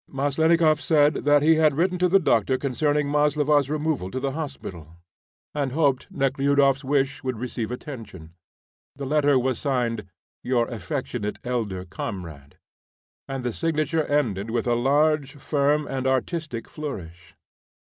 Maslennikoff 0.11 0.81
said 0.81 1.13
that 1.25 1.43
he 1.43 1.57
had 1.57 1.75
written 1.75 1.99
to 1.99 2.09
the 2.09 2.17
doctor 2.17 2.57
concerning 2.57 3.07
Maslova's 3.11 3.69
removal 3.69 4.09
to 4.09 4.19
the 4.19 4.31
hospital, 4.31 4.95
and 5.53 5.73
hoped 5.73 6.09
Nekhludoff's 6.09 6.83
wish 6.83 7.23
would 7.23 7.37
receive 7.37 7.69
attention. 7.69 8.33
The 8.95 9.05
letter 9.05 9.37
was 9.37 9.59
signed, 9.59 10.07
"Your 10.41 10.67
affectionate 10.67 11.37
elder 11.43 11.85
comrade," 11.85 12.57
and 13.27 13.43
the 13.43 13.53
signature 13.53 14.05
ended 14.05 14.49
with 14.49 14.65
a 14.65 14.73
large, 14.73 15.35
firm, 15.35 15.85
and 15.87 16.07
artistic 16.07 16.67
flourish. 16.67 17.35